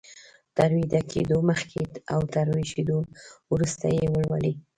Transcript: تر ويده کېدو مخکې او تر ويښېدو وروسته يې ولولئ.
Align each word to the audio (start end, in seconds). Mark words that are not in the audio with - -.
تر 0.57 0.69
ويده 0.77 1.01
کېدو 1.11 1.37
مخکې 1.49 1.81
او 2.13 2.19
تر 2.33 2.45
ويښېدو 2.53 2.97
وروسته 3.53 3.85
يې 3.97 4.05
ولولئ. 4.13 4.53